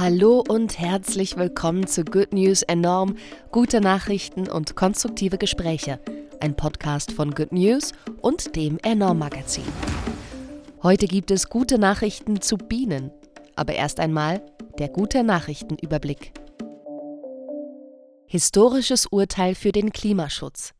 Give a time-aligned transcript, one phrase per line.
[0.00, 3.18] Hallo und herzlich willkommen zu Good News Enorm,
[3.52, 6.00] gute Nachrichten und konstruktive Gespräche.
[6.40, 9.66] Ein Podcast von Good News und dem Enorm Magazin.
[10.82, 13.10] Heute gibt es gute Nachrichten zu Bienen.
[13.56, 14.40] Aber erst einmal
[14.78, 16.32] der gute Nachrichtenüberblick.
[18.24, 20.72] Historisches Urteil für den Klimaschutz.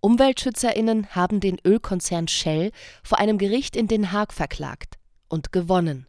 [0.00, 2.72] Umweltschützerinnen haben den Ölkonzern Shell
[3.04, 4.96] vor einem Gericht in Den Haag verklagt
[5.28, 6.07] und gewonnen.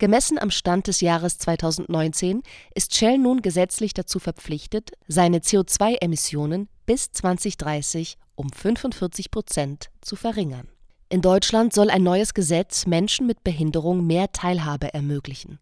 [0.00, 2.42] Gemessen am Stand des Jahres 2019
[2.74, 10.68] ist Shell nun gesetzlich dazu verpflichtet, seine CO2-Emissionen bis 2030 um 45 Prozent zu verringern.
[11.10, 15.58] In Deutschland soll ein neues Gesetz Menschen mit Behinderung mehr Teilhabe ermöglichen.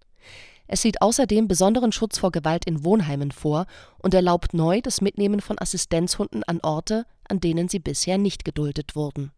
[0.69, 3.67] Es sieht außerdem besonderen Schutz vor Gewalt in Wohnheimen vor
[3.99, 8.95] und erlaubt neu das Mitnehmen von Assistenzhunden an Orte, an denen sie bisher nicht geduldet
[8.95, 9.33] wurden.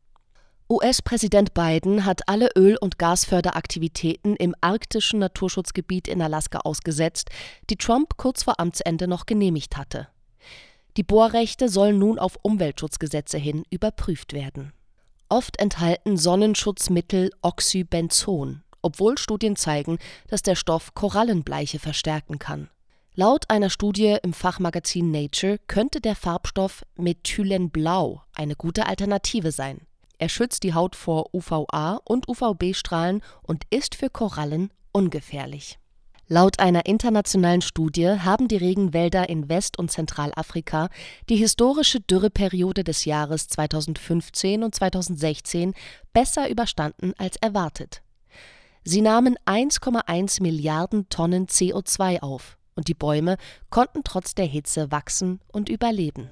[0.70, 7.28] US-Präsident Biden hat alle Öl- und Gasförderaktivitäten im arktischen Naturschutzgebiet in Alaska ausgesetzt,
[7.70, 10.06] die Trump kurz vor Amtsende noch genehmigt hatte.
[10.96, 14.72] Die Bohrrechte sollen nun auf Umweltschutzgesetze hin überprüft werden.
[15.28, 22.70] Oft enthalten Sonnenschutzmittel Oxybenzon, obwohl Studien zeigen, dass der Stoff Korallenbleiche verstärken kann.
[23.16, 29.80] Laut einer Studie im Fachmagazin Nature könnte der Farbstoff Methylenblau eine gute Alternative sein.
[30.20, 35.78] Er schützt die Haut vor UVA und UVB-Strahlen und ist für Korallen ungefährlich.
[36.28, 40.90] Laut einer internationalen Studie haben die Regenwälder in West- und Zentralafrika
[41.30, 45.72] die historische Dürreperiode des Jahres 2015 und 2016
[46.12, 48.02] besser überstanden als erwartet.
[48.84, 53.38] Sie nahmen 1,1 Milliarden Tonnen CO2 auf und die Bäume
[53.70, 56.30] konnten trotz der Hitze wachsen und überleben.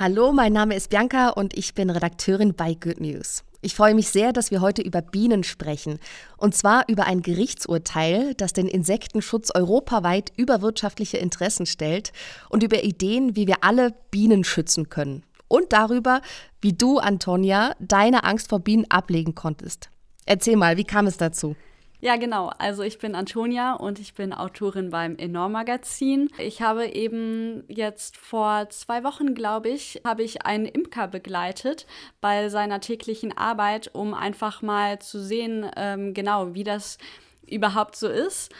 [0.00, 3.42] Hallo, mein Name ist Bianca und ich bin Redakteurin bei Good News.
[3.62, 5.98] Ich freue mich sehr, dass wir heute über Bienen sprechen.
[6.36, 12.12] Und zwar über ein Gerichtsurteil, das den Insektenschutz europaweit über wirtschaftliche Interessen stellt
[12.48, 15.24] und über Ideen, wie wir alle Bienen schützen können.
[15.48, 16.22] Und darüber,
[16.60, 19.90] wie du, Antonia, deine Angst vor Bienen ablegen konntest.
[20.26, 21.56] Erzähl mal, wie kam es dazu?
[22.00, 22.52] Ja, genau.
[22.58, 26.30] Also ich bin Antonia und ich bin Autorin beim Enorm Magazin.
[26.38, 31.86] Ich habe eben jetzt vor zwei Wochen, glaube ich, habe ich einen Imker begleitet
[32.20, 36.98] bei seiner täglichen Arbeit, um einfach mal zu sehen, ähm, genau, wie das
[37.44, 38.52] überhaupt so ist.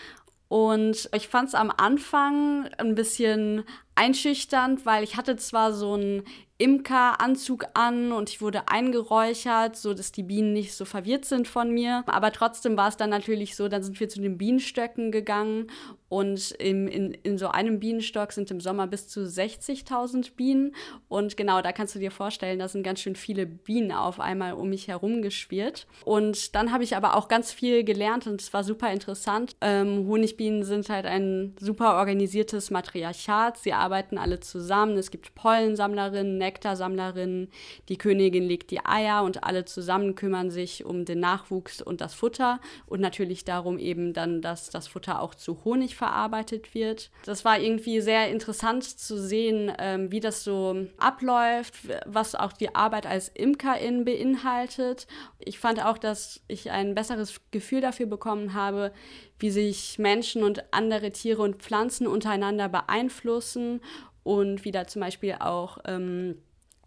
[0.49, 3.65] Und ich fand es am Anfang ein bisschen
[3.99, 6.23] einschüchternd, weil ich hatte zwar so ein
[6.59, 11.73] Imkeranzug an und ich wurde eingeräuchert, so dass die Bienen nicht so verwirrt sind von
[11.73, 12.03] mir.
[12.07, 15.69] Aber trotzdem war es dann natürlich so, dann sind wir zu den Bienenstöcken gegangen
[16.09, 20.75] und im, in, in so einem Bienenstock sind im Sommer bis zu 60.000 Bienen.
[21.07, 24.55] Und genau, da kannst du dir vorstellen, da sind ganz schön viele Bienen auf einmal
[24.55, 25.87] um mich herum geschwirrt.
[26.05, 29.55] Und dann habe ich aber auch ganz viel gelernt und es war super interessant.
[29.61, 33.59] Ähm, Honigbienen sind halt ein super organisiertes Matriarchat.
[33.59, 34.97] Sie arbeiten alle zusammen.
[34.97, 37.51] Es gibt Pollensammlerinnen, Nektarsammlerinnen,
[37.89, 42.15] die Königin legt die Eier und alle zusammen kümmern sich um den Nachwuchs und das
[42.15, 47.11] Futter und natürlich darum eben dann, dass das Futter auch zu Honig verarbeitet wird.
[47.25, 51.75] Das war irgendwie sehr interessant zu sehen, ähm, wie das so abläuft,
[52.07, 55.07] was auch die Arbeit als Imkerin beinhaltet.
[55.39, 58.93] Ich fand auch, dass ich ein besseres Gefühl dafür bekommen habe,
[59.39, 63.81] wie sich Menschen und andere Tiere und Pflanzen untereinander beeinflussen
[64.25, 66.37] und wie da zum Beispiel auch ähm,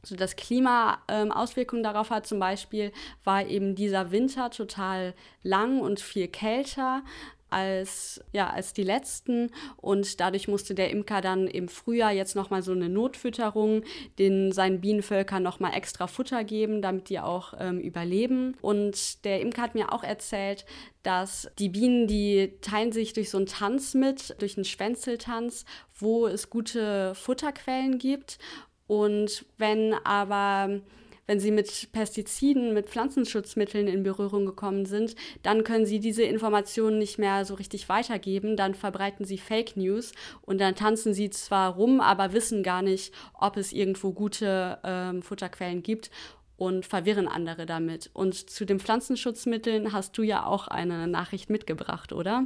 [0.03, 2.25] so das Klima ähm, Auswirkungen darauf hat.
[2.28, 2.91] Zum Beispiel
[3.23, 5.13] war eben dieser Winter total
[5.44, 7.03] lang und viel kälter
[7.51, 9.51] als, ja, als die letzten.
[9.78, 13.84] Und dadurch musste der Imker dann im Frühjahr jetzt nochmal so eine Notfütterung
[14.19, 18.56] den seinen Bienenvölkern nochmal extra Futter geben, damit die auch ähm, überleben.
[18.61, 20.66] Und der Imker hat mir auch erzählt,
[21.03, 25.66] dass die Bienen, die teilen sich durch so einen Tanz mit, durch einen Schwänzeltanz,
[25.97, 28.40] wo es gute Futterquellen gibt.
[28.88, 30.81] Und wenn aber
[31.31, 36.97] wenn sie mit Pestiziden, mit Pflanzenschutzmitteln in Berührung gekommen sind, dann können sie diese Informationen
[36.97, 38.57] nicht mehr so richtig weitergeben.
[38.57, 40.11] Dann verbreiten sie Fake News
[40.41, 45.22] und dann tanzen sie zwar rum, aber wissen gar nicht, ob es irgendwo gute ähm,
[45.22, 46.11] Futterquellen gibt
[46.57, 48.09] und verwirren andere damit.
[48.11, 52.45] Und zu den Pflanzenschutzmitteln hast du ja auch eine Nachricht mitgebracht, oder?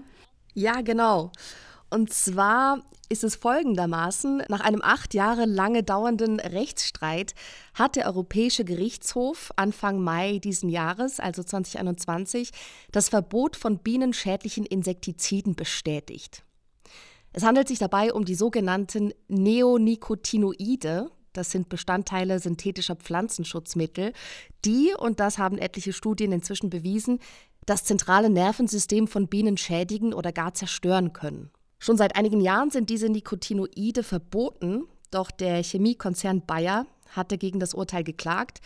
[0.53, 1.31] Ja, genau.
[1.89, 7.35] Und zwar ist es folgendermaßen, nach einem acht Jahre lange dauernden Rechtsstreit
[7.73, 12.51] hat der Europäische Gerichtshof Anfang Mai diesen Jahres, also 2021,
[12.91, 16.43] das Verbot von bienenschädlichen Insektiziden bestätigt.
[17.33, 24.13] Es handelt sich dabei um die sogenannten Neonicotinoide, das sind Bestandteile synthetischer Pflanzenschutzmittel,
[24.63, 27.19] die, und das haben etliche Studien inzwischen bewiesen,
[27.65, 31.51] das zentrale Nervensystem von Bienen schädigen oder gar zerstören können.
[31.85, 37.75] Schon seit einigen Jahren sind diese Nicotinoide verboten, doch der Chemiekonzern Bayer hatte gegen das
[37.75, 38.59] Urteil geklagt,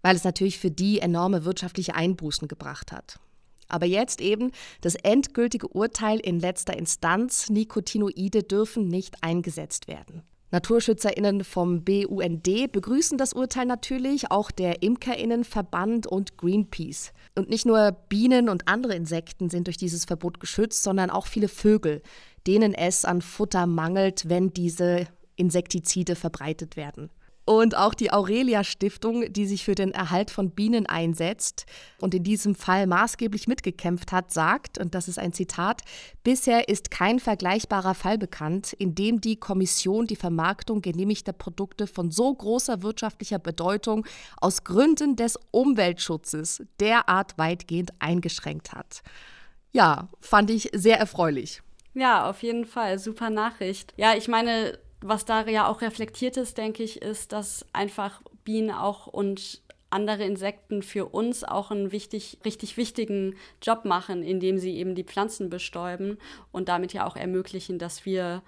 [0.00, 3.20] weil es natürlich für die enorme wirtschaftliche Einbußen gebracht hat.
[3.68, 10.22] Aber jetzt eben das endgültige Urteil in letzter Instanz, Nicotinoide dürfen nicht eingesetzt werden.
[10.50, 17.12] Naturschützerinnen vom BUND begrüßen das Urteil natürlich, auch der Imkerinnenverband und Greenpeace.
[17.34, 21.48] Und nicht nur Bienen und andere Insekten sind durch dieses Verbot geschützt, sondern auch viele
[21.48, 22.02] Vögel,
[22.46, 25.06] denen es an Futter mangelt, wenn diese
[25.36, 27.10] Insektizide verbreitet werden.
[27.44, 31.66] Und auch die Aurelia Stiftung, die sich für den Erhalt von Bienen einsetzt
[32.00, 35.82] und in diesem Fall maßgeblich mitgekämpft hat, sagt, und das ist ein Zitat,
[36.22, 42.12] bisher ist kein vergleichbarer Fall bekannt, in dem die Kommission die Vermarktung genehmigter Produkte von
[42.12, 44.06] so großer wirtschaftlicher Bedeutung
[44.40, 49.02] aus Gründen des Umweltschutzes derart weitgehend eingeschränkt hat.
[49.72, 51.60] Ja, fand ich sehr erfreulich.
[51.94, 52.98] Ja, auf jeden Fall.
[52.98, 53.92] Super Nachricht.
[53.96, 58.70] Ja, ich meine, was da ja auch reflektiert ist, denke ich, ist, dass einfach Bienen
[58.70, 64.76] auch und andere Insekten für uns auch einen wichtig, richtig wichtigen Job machen, indem sie
[64.76, 66.16] eben die Pflanzen bestäuben
[66.50, 68.42] und damit ja auch ermöglichen, dass wir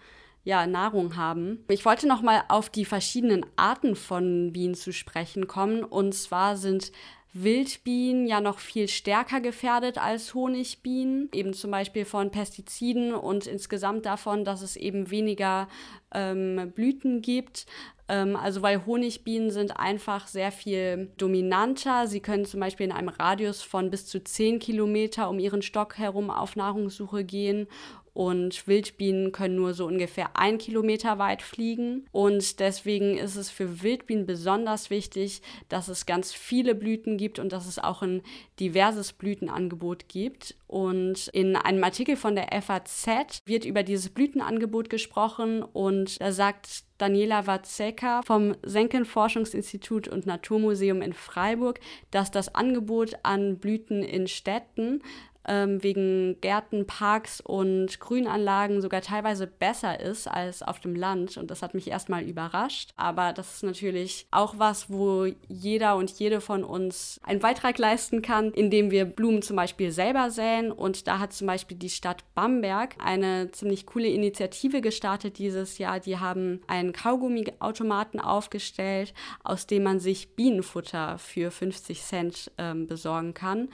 [0.45, 1.65] ja, Nahrung haben.
[1.69, 5.83] Ich wollte noch mal auf die verschiedenen Arten von Bienen zu sprechen kommen.
[5.85, 6.93] Und zwar sind
[7.35, 14.07] Wildbienen ja noch viel stärker gefährdet als Honigbienen, eben zum Beispiel von Pestiziden und insgesamt
[14.07, 15.69] davon, dass es eben weniger
[16.13, 17.67] ähm, Blüten gibt.
[18.09, 22.07] Ähm, also weil Honigbienen sind einfach sehr viel dominanter.
[22.07, 25.99] Sie können zum Beispiel in einem Radius von bis zu 10 Kilometer um ihren Stock
[25.99, 27.67] herum auf Nahrungssuche gehen
[28.15, 32.07] und Wildbienen können nur so ungefähr ein Kilometer weit fliegen.
[32.13, 37.53] Und deswegen ist es für Wildbienen besonders wichtig, dass es ganz viele Blüten gibt und
[37.53, 38.23] dass es auch ein
[38.61, 40.55] diverses Blütenangebot gibt.
[40.69, 46.85] Und in einem Artikel von der FAZ wird über dieses Blütenangebot gesprochen und da sagt
[46.99, 51.81] Daniela Watzeka vom Senken Forschungsinstitut und Naturmuseum in Freiburg,
[52.13, 55.03] dass das Angebot an Blüten in Städten
[55.47, 61.37] ähm, wegen Gärten, Parks und Grünanlagen sogar teilweise besser ist als auf dem Land.
[61.37, 62.91] Und das hat mich erstmal überrascht.
[62.97, 68.23] Aber das ist natürlich auch was, wo jeder und jede von uns einen Beitrag leisten
[68.23, 70.73] kann, indem wir Blumen zum Beispiel selber säen.
[70.73, 76.01] Und da hat zum Beispiel die Stadt Bamberg eine ziemlich coole Initiative gestartet dieses Jahr.
[76.01, 83.35] Die haben einen Kaugummiautomaten aufgestellt, aus dem man sich Bienenfutter für 50 Cent ähm, besorgen
[83.35, 83.69] kann.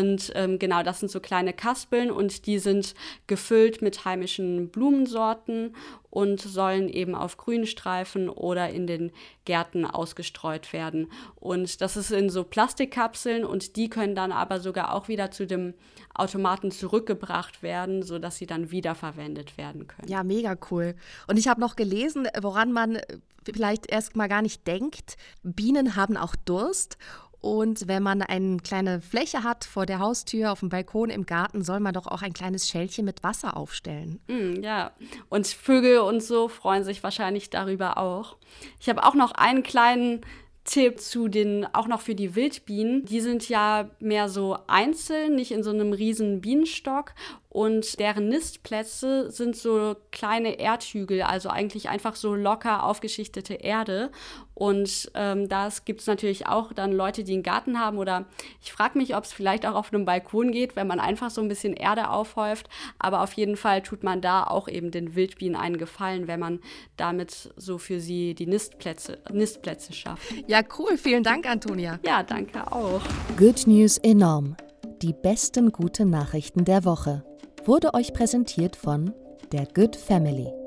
[0.00, 2.94] Und ähm, genau das sind so kleine Kaspeln und die sind
[3.26, 5.74] gefüllt mit heimischen Blumensorten
[6.10, 9.10] und sollen eben auf Grünstreifen oder in den
[9.46, 11.10] Gärten ausgestreut werden.
[11.36, 15.46] Und das ist in so Plastikkapseln und die können dann aber sogar auch wieder zu
[15.46, 15.72] dem
[16.12, 20.08] Automaten zurückgebracht werden, sodass sie dann wiederverwendet werden können.
[20.08, 20.94] Ja, mega cool.
[21.26, 22.98] Und ich habe noch gelesen, woran man
[23.42, 25.16] vielleicht erst mal gar nicht denkt.
[25.42, 26.98] Bienen haben auch Durst
[27.42, 31.64] und wenn man eine kleine Fläche hat vor der Haustür, auf dem Balkon, im Garten,
[31.64, 34.20] soll man doch auch ein kleines Schälchen mit Wasser aufstellen.
[34.28, 34.92] Mm, ja,
[35.28, 38.36] und Vögel und so freuen sich wahrscheinlich darüber auch.
[38.80, 40.20] Ich habe auch noch einen kleinen
[40.64, 43.04] Tipp zu den, auch noch für die Wildbienen.
[43.06, 47.12] Die sind ja mehr so einzeln, nicht in so einem riesen Bienenstock
[47.52, 54.10] und deren Nistplätze sind so kleine Erdhügel, also eigentlich einfach so locker aufgeschichtete Erde.
[54.54, 58.24] Und ähm, das gibt es natürlich auch dann Leute, die einen Garten haben oder
[58.62, 61.42] ich frage mich, ob es vielleicht auch auf einem Balkon geht, wenn man einfach so
[61.42, 62.70] ein bisschen Erde aufhäuft.
[62.98, 66.60] Aber auf jeden Fall tut man da auch eben den Wildbienen einen Gefallen, wenn man
[66.96, 70.22] damit so für sie die Nistplätze, Nistplätze schafft.
[70.46, 70.96] Ja, cool.
[70.96, 71.98] Vielen Dank, Antonia.
[72.02, 73.02] Ja, danke auch.
[73.36, 74.56] Good News enorm.
[75.02, 77.24] Die besten guten Nachrichten der Woche
[77.66, 79.12] wurde euch präsentiert von
[79.52, 80.61] der Good Family.